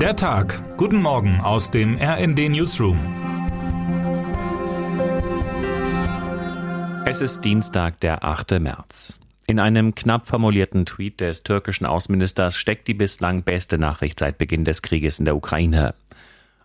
Der 0.00 0.14
Tag. 0.14 0.76
Guten 0.76 1.00
Morgen 1.00 1.40
aus 1.40 1.70
dem 1.70 1.96
RND 1.96 2.50
Newsroom. 2.50 2.98
Es 7.06 7.22
ist 7.22 7.40
Dienstag, 7.40 7.98
der 8.00 8.22
8. 8.22 8.60
März. 8.60 9.18
In 9.46 9.58
einem 9.58 9.94
knapp 9.94 10.26
formulierten 10.26 10.84
Tweet 10.84 11.20
des 11.20 11.44
türkischen 11.44 11.86
Außenministers 11.86 12.58
steckt 12.58 12.88
die 12.88 12.94
bislang 12.94 13.42
beste 13.42 13.78
Nachricht 13.78 14.18
seit 14.18 14.36
Beginn 14.36 14.64
des 14.64 14.82
Krieges 14.82 15.18
in 15.18 15.24
der 15.24 15.34
Ukraine. 15.34 15.94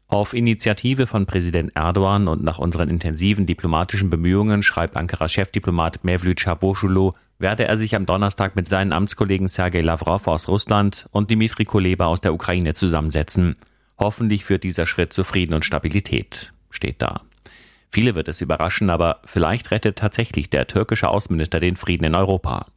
Auf 0.09 0.33
Initiative 0.33 1.07
von 1.07 1.25
Präsident 1.25 1.71
Erdogan 1.73 2.27
und 2.27 2.43
nach 2.43 2.59
unseren 2.59 2.89
intensiven 2.89 3.45
diplomatischen 3.45 4.09
Bemühungen 4.09 4.61
schreibt 4.61 4.97
Ankaras 4.97 5.31
Chefdiplomat 5.31 6.03
Mevlüt 6.03 6.39
Çavuşoğlu, 6.39 7.13
werde 7.41 7.67
er 7.67 7.77
sich 7.77 7.95
am 7.95 8.05
Donnerstag 8.05 8.55
mit 8.55 8.67
seinen 8.67 8.93
Amtskollegen 8.93 9.47
Sergei 9.47 9.81
Lavrov 9.81 10.27
aus 10.27 10.47
Russland 10.47 11.07
und 11.11 11.29
Dmitri 11.29 11.65
Kuleba 11.65 12.05
aus 12.05 12.21
der 12.21 12.33
Ukraine 12.33 12.73
zusammensetzen. 12.73 13.55
Hoffentlich 13.97 14.45
führt 14.45 14.63
dieser 14.63 14.85
Schritt 14.85 15.11
zu 15.11 15.23
Frieden 15.23 15.53
und 15.53 15.65
Stabilität, 15.65 16.53
steht 16.69 17.01
da. 17.01 17.21
Viele 17.91 18.15
wird 18.15 18.29
es 18.29 18.41
überraschen, 18.41 18.89
aber 18.89 19.19
vielleicht 19.25 19.71
rettet 19.71 19.97
tatsächlich 19.97 20.49
der 20.49 20.67
türkische 20.67 21.09
Außenminister 21.09 21.59
den 21.59 21.75
Frieden 21.75 22.05
in 22.05 22.15
Europa. 22.15 22.67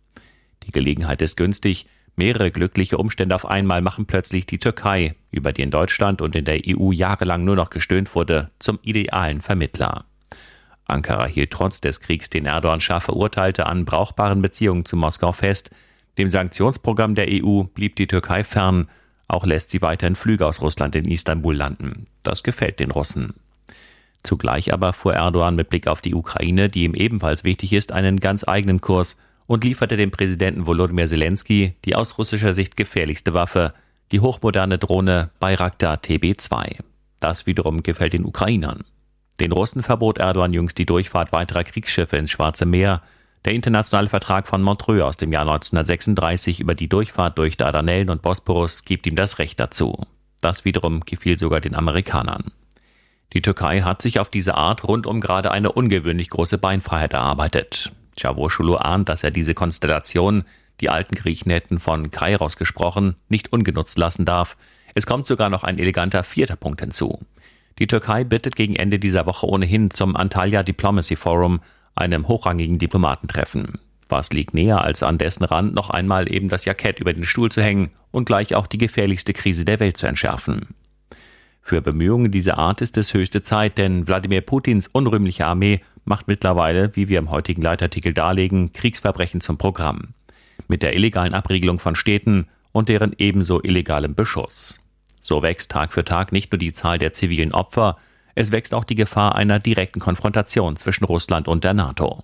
Die 0.64 0.72
Gelegenheit 0.72 1.22
ist 1.22 1.36
günstig. 1.36 1.86
Mehrere 2.16 2.50
glückliche 2.50 2.96
Umstände 2.96 3.34
auf 3.34 3.46
einmal 3.46 3.80
machen 3.80 4.06
plötzlich 4.06 4.46
die 4.46 4.58
Türkei, 4.58 5.14
über 5.30 5.52
die 5.52 5.62
in 5.62 5.70
Deutschland 5.70 6.22
und 6.22 6.34
in 6.34 6.44
der 6.44 6.60
EU 6.66 6.90
jahrelang 6.90 7.44
nur 7.44 7.56
noch 7.56 7.70
gestöhnt 7.70 8.14
wurde, 8.14 8.50
zum 8.58 8.78
idealen 8.82 9.40
Vermittler. 9.40 10.04
Ankara 10.86 11.26
hielt 11.26 11.50
trotz 11.50 11.80
des 11.80 12.00
Kriegs, 12.00 12.30
den 12.30 12.46
Erdogan 12.46 12.80
scharf 12.80 13.04
verurteilte, 13.04 13.66
an 13.66 13.84
brauchbaren 13.84 14.42
Beziehungen 14.42 14.84
zu 14.84 14.96
Moskau 14.96 15.32
fest. 15.32 15.70
Dem 16.18 16.30
Sanktionsprogramm 16.30 17.14
der 17.14 17.28
EU 17.30 17.62
blieb 17.62 17.96
die 17.96 18.06
Türkei 18.06 18.44
fern. 18.44 18.88
Auch 19.26 19.46
lässt 19.46 19.70
sie 19.70 19.82
weiterhin 19.82 20.16
Flüge 20.16 20.46
aus 20.46 20.60
Russland 20.60 20.94
in 20.94 21.10
Istanbul 21.10 21.56
landen. 21.56 22.06
Das 22.22 22.42
gefällt 22.42 22.80
den 22.80 22.90
Russen. 22.90 23.34
Zugleich 24.22 24.72
aber 24.72 24.92
fuhr 24.92 25.14
Erdogan 25.14 25.54
mit 25.54 25.70
Blick 25.70 25.86
auf 25.86 26.00
die 26.00 26.14
Ukraine, 26.14 26.68
die 26.68 26.84
ihm 26.84 26.94
ebenfalls 26.94 27.44
wichtig 27.44 27.72
ist, 27.72 27.92
einen 27.92 28.20
ganz 28.20 28.46
eigenen 28.46 28.80
Kurs 28.80 29.16
und 29.46 29.64
lieferte 29.64 29.96
dem 29.96 30.10
Präsidenten 30.10 30.66
Volodymyr 30.66 31.06
Zelensky 31.06 31.74
die 31.84 31.94
aus 31.94 32.16
russischer 32.18 32.54
Sicht 32.54 32.76
gefährlichste 32.76 33.34
Waffe, 33.34 33.74
die 34.12 34.20
hochmoderne 34.20 34.78
Drohne 34.78 35.30
Bayraktar 35.40 35.96
TB2. 35.96 36.78
Das 37.20 37.46
wiederum 37.46 37.82
gefällt 37.82 38.12
den 38.12 38.24
Ukrainern. 38.24 38.84
Den 39.40 39.52
Russen 39.52 39.82
verbot 39.82 40.18
Erdogan 40.18 40.52
jüngst 40.52 40.78
die 40.78 40.86
Durchfahrt 40.86 41.32
weiterer 41.32 41.64
Kriegsschiffe 41.64 42.16
ins 42.16 42.30
Schwarze 42.30 42.66
Meer. 42.66 43.02
Der 43.44 43.52
internationale 43.52 44.08
Vertrag 44.08 44.46
von 44.46 44.62
Montreux 44.62 45.02
aus 45.02 45.16
dem 45.16 45.32
Jahr 45.32 45.42
1936 45.42 46.60
über 46.60 46.74
die 46.74 46.88
Durchfahrt 46.88 47.36
durch 47.36 47.56
Dardanellen 47.56 48.10
und 48.10 48.22
Bosporus 48.22 48.84
gibt 48.84 49.06
ihm 49.06 49.16
das 49.16 49.38
Recht 49.38 49.58
dazu. 49.58 50.06
Das 50.40 50.64
wiederum 50.64 51.00
gefiel 51.00 51.36
sogar 51.36 51.60
den 51.60 51.74
Amerikanern. 51.74 52.52
Die 53.32 53.42
Türkei 53.42 53.80
hat 53.80 54.00
sich 54.00 54.20
auf 54.20 54.28
diese 54.28 54.54
Art 54.54 54.84
rundum 54.84 55.20
gerade 55.20 55.50
eine 55.50 55.72
ungewöhnlich 55.72 56.30
große 56.30 56.58
Beinfreiheit 56.58 57.12
erarbeitet. 57.12 57.90
Çavuşoğlu 58.16 58.76
ahnt, 58.76 59.08
dass 59.08 59.24
er 59.24 59.32
diese 59.32 59.54
Konstellation, 59.54 60.44
die 60.80 60.88
alten 60.88 61.16
Griechen 61.16 61.50
hätten 61.50 61.80
von 61.80 62.12
Kairos 62.12 62.56
gesprochen, 62.56 63.16
nicht 63.28 63.52
ungenutzt 63.52 63.98
lassen 63.98 64.24
darf. 64.24 64.56
Es 64.94 65.06
kommt 65.06 65.26
sogar 65.26 65.50
noch 65.50 65.64
ein 65.64 65.78
eleganter 65.78 66.22
vierter 66.22 66.56
Punkt 66.56 66.80
hinzu. 66.80 67.18
Die 67.78 67.86
Türkei 67.86 68.24
bittet 68.24 68.54
gegen 68.54 68.76
Ende 68.76 68.98
dieser 68.98 69.26
Woche 69.26 69.48
ohnehin 69.48 69.90
zum 69.90 70.16
Antalya 70.16 70.62
Diplomacy 70.62 71.16
Forum, 71.16 71.60
einem 71.96 72.28
hochrangigen 72.28 72.78
Diplomatentreffen. 72.78 73.78
Was 74.08 74.30
liegt 74.30 74.54
näher, 74.54 74.82
als 74.82 75.02
an 75.02 75.18
dessen 75.18 75.44
Rand 75.44 75.74
noch 75.74 75.90
einmal 75.90 76.32
eben 76.32 76.48
das 76.48 76.64
Jackett 76.64 77.00
über 77.00 77.12
den 77.12 77.24
Stuhl 77.24 77.50
zu 77.50 77.62
hängen 77.62 77.90
und 78.10 78.26
gleich 78.26 78.54
auch 78.54 78.66
die 78.66 78.78
gefährlichste 78.78 79.32
Krise 79.32 79.64
der 79.64 79.80
Welt 79.80 79.96
zu 79.96 80.06
entschärfen? 80.06 80.68
Für 81.62 81.80
Bemühungen 81.80 82.30
dieser 82.30 82.58
Art 82.58 82.82
ist 82.82 82.98
es 82.98 83.14
höchste 83.14 83.42
Zeit, 83.42 83.78
denn 83.78 84.06
Wladimir 84.06 84.42
Putins 84.42 84.86
unrühmliche 84.86 85.46
Armee 85.46 85.80
macht 86.04 86.28
mittlerweile, 86.28 86.94
wie 86.94 87.08
wir 87.08 87.18
im 87.18 87.30
heutigen 87.30 87.62
Leitartikel 87.62 88.12
darlegen, 88.12 88.72
Kriegsverbrechen 88.74 89.40
zum 89.40 89.56
Programm. 89.56 90.08
Mit 90.68 90.82
der 90.82 90.94
illegalen 90.94 91.34
Abriegelung 91.34 91.78
von 91.78 91.96
Städten 91.96 92.46
und 92.72 92.90
deren 92.90 93.14
ebenso 93.16 93.62
illegalem 93.62 94.14
Beschuss. 94.14 94.78
So 95.26 95.42
wächst 95.42 95.70
Tag 95.70 95.94
für 95.94 96.04
Tag 96.04 96.32
nicht 96.32 96.52
nur 96.52 96.58
die 96.58 96.74
Zahl 96.74 96.98
der 96.98 97.14
zivilen 97.14 97.52
Opfer, 97.52 97.96
es 98.34 98.52
wächst 98.52 98.74
auch 98.74 98.84
die 98.84 98.94
Gefahr 98.94 99.34
einer 99.34 99.58
direkten 99.58 99.98
Konfrontation 99.98 100.76
zwischen 100.76 101.04
Russland 101.04 101.48
und 101.48 101.64
der 101.64 101.72
NATO. 101.72 102.22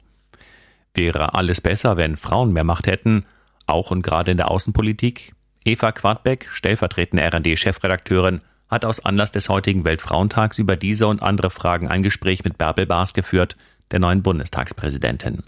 Wäre 0.93 1.33
alles 1.33 1.63
besser, 1.63 1.97
wenn 1.97 2.19
Frauen 2.19 2.53
mehr 2.53 2.63
Macht 2.63 2.87
hätten, 2.87 3.25
auch 3.67 3.91
und 3.91 4.03
gerade 4.03 4.33
in 4.33 4.37
der 4.37 4.51
Außenpolitik? 4.51 5.33
Eva 5.65 5.93
Quadbeck, 5.93 6.47
stellvertretende 6.53 7.25
RD-Chefredakteurin, 7.25 8.41
hat 8.69 8.85
aus 8.85 9.03
Anlass 9.03 9.33
des 9.33 9.49
heutigen 9.49 9.87
Weltfrauentags 9.87 10.59
über 10.59 10.77
diese 10.77 11.07
und 11.07 11.23
andere 11.23 11.49
Fragen 11.49 11.89
ein 11.89 12.03
Gespräch 12.03 12.45
mit 12.45 12.59
Bärbel 12.59 12.85
Baas 12.85 13.15
geführt, 13.15 13.57
der 13.93 14.01
neuen 14.01 14.23
Bundestagspräsidentin. 14.23 15.45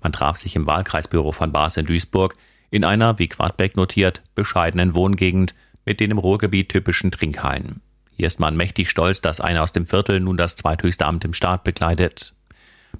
Man 0.00 0.12
traf 0.12 0.36
sich 0.36 0.54
im 0.54 0.68
Wahlkreisbüro 0.68 1.32
von 1.32 1.50
Baas 1.50 1.76
in 1.76 1.86
Duisburg 1.86 2.36
in 2.70 2.84
einer, 2.84 3.18
wie 3.18 3.26
Quadbeck 3.26 3.76
notiert, 3.76 4.22
bescheidenen 4.36 4.94
Wohngegend 4.94 5.56
mit 5.88 6.00
den 6.00 6.10
im 6.10 6.18
Ruhrgebiet 6.18 6.68
typischen 6.68 7.10
Trinkhallen. 7.10 7.80
Hier 8.14 8.26
ist 8.26 8.40
man 8.40 8.58
mächtig 8.58 8.90
stolz, 8.90 9.22
dass 9.22 9.40
einer 9.40 9.62
aus 9.62 9.72
dem 9.72 9.86
Viertel 9.86 10.20
nun 10.20 10.36
das 10.36 10.54
zweithöchste 10.54 11.06
Amt 11.06 11.24
im 11.24 11.32
Staat 11.32 11.64
bekleidet. 11.64 12.34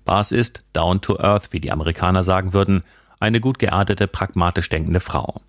Bas 0.07 0.33
ist 0.33 0.63
down 0.73 1.03
to 1.03 1.21
earth, 1.21 1.53
wie 1.53 1.61
die 1.61 1.71
Amerikaner 1.71 2.25
sagen 2.25 2.55
würden, 2.55 2.81
eine 3.21 3.41
gut 3.41 3.59
geerdete, 3.59 4.07
pragmatisch 4.07 4.71
denkende 4.71 5.01
Frau. 5.01 5.43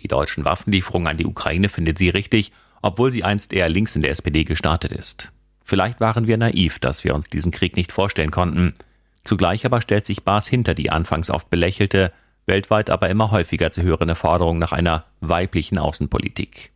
Die 0.00 0.08
deutschen 0.08 0.44
Waffenlieferungen 0.44 1.06
an 1.06 1.16
die 1.16 1.26
Ukraine 1.26 1.68
findet 1.68 1.96
sie 1.96 2.08
richtig, 2.08 2.50
obwohl 2.82 3.12
sie 3.12 3.22
einst 3.22 3.52
eher 3.52 3.68
links 3.68 3.94
in 3.94 4.02
der 4.02 4.10
SPD 4.10 4.42
gestartet 4.42 4.92
ist. 4.92 5.30
Vielleicht 5.62 6.00
waren 6.00 6.26
wir 6.26 6.36
naiv, 6.38 6.80
dass 6.80 7.04
wir 7.04 7.14
uns 7.14 7.28
diesen 7.28 7.52
Krieg 7.52 7.76
nicht 7.76 7.92
vorstellen 7.92 8.32
konnten. 8.32 8.74
Zugleich 9.22 9.64
aber 9.64 9.80
stellt 9.80 10.06
sich 10.06 10.24
Bas 10.24 10.48
hinter 10.48 10.74
die 10.74 10.90
anfangs 10.90 11.30
oft 11.30 11.50
belächelte, 11.50 12.12
weltweit 12.46 12.90
aber 12.90 13.08
immer 13.08 13.30
häufiger 13.30 13.70
zu 13.70 13.82
hörende 13.82 14.14
Forderung 14.14 14.58
nach 14.58 14.72
einer 14.72 15.04
weiblichen 15.20 15.78
Außenpolitik. 15.78 16.72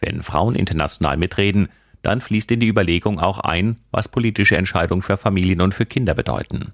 Wenn 0.00 0.22
Frauen 0.22 0.54
international 0.54 1.16
mitreden, 1.16 1.68
dann 2.02 2.20
fließt 2.20 2.50
in 2.50 2.60
die 2.60 2.68
Überlegung 2.68 3.18
auch 3.18 3.40
ein, 3.40 3.76
was 3.90 4.08
politische 4.08 4.56
Entscheidungen 4.56 5.02
für 5.02 5.16
Familien 5.16 5.60
und 5.60 5.74
für 5.74 5.86
Kinder 5.86 6.14
bedeuten. 6.14 6.72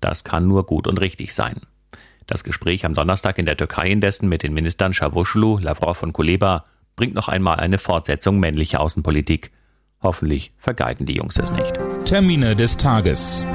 Das 0.00 0.24
kann 0.24 0.48
nur 0.48 0.66
gut 0.66 0.86
und 0.86 0.98
richtig 0.98 1.34
sein. 1.34 1.60
Das 2.26 2.44
Gespräch 2.44 2.86
am 2.86 2.94
Donnerstag 2.94 3.38
in 3.38 3.46
der 3.46 3.56
Türkei 3.56 3.88
indessen 3.88 4.28
mit 4.28 4.42
den 4.42 4.54
Ministern 4.54 4.92
Çavuşoğlu, 4.92 5.62
Lavrov 5.62 6.02
und 6.02 6.14
Kuleba 6.14 6.64
bringt 6.96 7.14
noch 7.14 7.28
einmal 7.28 7.56
eine 7.56 7.78
Fortsetzung 7.78 8.40
männlicher 8.40 8.80
Außenpolitik. 8.80 9.50
Hoffentlich 10.02 10.52
vergeigen 10.58 11.06
die 11.06 11.14
Jungs 11.14 11.38
es 11.38 11.50
nicht. 11.52 11.78
Termine 12.04 12.56
des 12.56 12.76
Tages. 12.76 13.46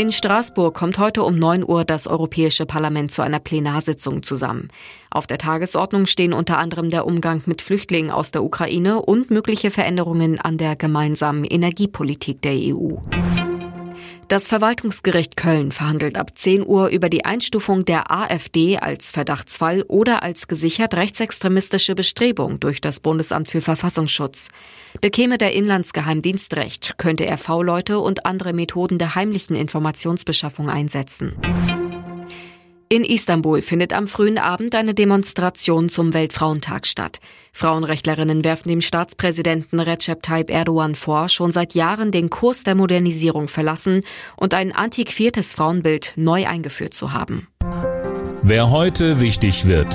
In 0.00 0.12
Straßburg 0.12 0.74
kommt 0.74 0.98
heute 0.98 1.22
um 1.22 1.38
9 1.38 1.62
Uhr 1.62 1.84
das 1.84 2.06
Europäische 2.06 2.64
Parlament 2.64 3.10
zu 3.10 3.20
einer 3.20 3.38
Plenarsitzung 3.38 4.22
zusammen. 4.22 4.68
Auf 5.10 5.26
der 5.26 5.36
Tagesordnung 5.36 6.06
stehen 6.06 6.32
unter 6.32 6.56
anderem 6.56 6.88
der 6.88 7.04
Umgang 7.04 7.42
mit 7.44 7.60
Flüchtlingen 7.60 8.10
aus 8.10 8.30
der 8.30 8.42
Ukraine 8.42 9.02
und 9.02 9.30
mögliche 9.30 9.70
Veränderungen 9.70 10.40
an 10.40 10.56
der 10.56 10.74
gemeinsamen 10.74 11.44
Energiepolitik 11.44 12.40
der 12.40 12.54
EU. 12.54 12.96
Das 14.30 14.46
Verwaltungsgericht 14.46 15.36
Köln 15.36 15.72
verhandelt 15.72 16.16
ab 16.16 16.38
10 16.38 16.64
Uhr 16.64 16.86
über 16.90 17.08
die 17.08 17.24
Einstufung 17.24 17.84
der 17.84 18.12
AfD 18.12 18.78
als 18.78 19.10
Verdachtsfall 19.10 19.82
oder 19.88 20.22
als 20.22 20.46
gesichert 20.46 20.94
rechtsextremistische 20.94 21.96
Bestrebung 21.96 22.60
durch 22.60 22.80
das 22.80 23.00
Bundesamt 23.00 23.48
für 23.48 23.60
Verfassungsschutz. 23.60 24.50
Bekäme 25.00 25.36
der 25.36 25.52
Inlandsgeheimdienst 25.54 26.54
Recht, 26.54 26.94
könnte 26.96 27.26
er 27.26 27.38
V-Leute 27.38 27.98
und 27.98 28.24
andere 28.24 28.52
Methoden 28.52 28.98
der 28.98 29.16
heimlichen 29.16 29.56
Informationsbeschaffung 29.56 30.70
einsetzen. 30.70 31.32
In 32.92 33.04
Istanbul 33.04 33.62
findet 33.62 33.92
am 33.92 34.08
frühen 34.08 34.36
Abend 34.36 34.74
eine 34.74 34.94
Demonstration 34.94 35.90
zum 35.90 36.12
Weltfrauentag 36.12 36.88
statt. 36.88 37.20
Frauenrechtlerinnen 37.52 38.42
werfen 38.42 38.68
dem 38.68 38.80
Staatspräsidenten 38.80 39.78
Recep 39.78 40.24
Tayyip 40.24 40.50
Erdogan 40.50 40.96
vor, 40.96 41.28
schon 41.28 41.52
seit 41.52 41.74
Jahren 41.74 42.10
den 42.10 42.30
Kurs 42.30 42.64
der 42.64 42.74
Modernisierung 42.74 43.46
verlassen 43.46 44.02
und 44.34 44.54
ein 44.54 44.72
antiquiertes 44.72 45.54
Frauenbild 45.54 46.14
neu 46.16 46.48
eingeführt 46.48 46.92
zu 46.92 47.12
haben. 47.12 47.46
Wer 48.42 48.72
heute 48.72 49.20
wichtig 49.20 49.68
wird. 49.68 49.94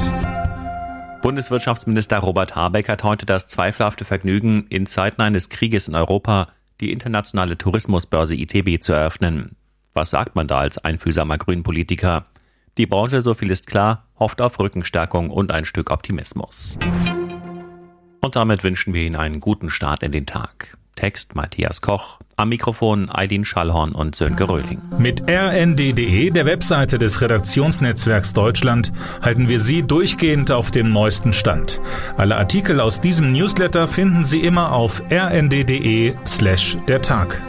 Bundeswirtschaftsminister 1.21 2.19
Robert 2.19 2.56
Habeck 2.56 2.88
hat 2.88 3.03
heute 3.03 3.25
das 3.25 3.48
zweifelhafte 3.48 4.06
Vergnügen, 4.06 4.68
in 4.69 4.86
Zeiten 4.86 5.21
eines 5.21 5.50
Krieges 5.50 5.89
in 5.89 5.95
Europa 5.95 6.48
die 6.80 6.94
internationale 6.94 7.57
Tourismusbörse 7.57 8.36
ITB 8.36 8.81
zu 8.81 8.94
eröffnen. 8.94 9.57
Was 9.94 10.12
sagt 10.12 10.38
man 10.38 10.48
da 10.48 10.59
als 10.59 10.77
einfühlsamer 10.77 11.38
Grünpolitiker? 11.38 12.27
Die 12.77 12.86
Branche, 12.86 13.22
so 13.22 13.33
viel 13.33 13.51
ist 13.51 13.68
klar, 13.68 14.06
hofft 14.19 14.42
auf 14.42 14.60
Rückenstärkung 14.60 15.30
und 15.30 15.51
ein 15.51 15.66
Stück 15.66 15.92
Optimismus. 15.92 16.77
Und 18.22 18.36
damit 18.36 18.63
wünschen 18.63 18.94
wir 18.94 19.04
Ihnen 19.04 19.16
einen 19.16 19.39
guten 19.39 19.69
Start 19.69 20.04
in 20.04 20.12
den 20.12 20.25
Tag. 20.25 20.77
Text 20.95 21.36
Matthias 21.36 21.81
Koch. 21.81 22.19
Am 22.38 22.50
Mikrofon 22.50 23.10
Aidin 23.10 23.45
Schallhorn 23.45 23.94
und 23.94 24.16
Sönke 24.16 24.50
Röhling. 24.50 24.81
Mit 24.98 25.30
rnd.de, 25.30 26.31
der 26.31 26.45
Webseite 26.45 26.98
des 26.98 27.22
Redaktionsnetzwerks 27.22 28.33
Deutschland, 28.33 28.92
halten 29.22 29.48
wir 29.48 29.60
Sie 29.60 29.83
durchgehend 29.83 30.51
auf 30.51 30.72
dem 30.72 30.89
neuesten 30.89 31.33
Stand. 31.33 31.80
Alle 32.18 32.38
Artikel 32.38 32.80
aus 32.80 33.00
diesem 33.00 33.31
Newsletter 33.31 33.88
finden 33.88 34.24
Sie 34.24 34.42
immer 34.42 34.74
auf 34.74 35.01
rnd.de 35.12 36.13
slash 36.25 36.77
der 36.88 37.01
Tag. 37.01 37.42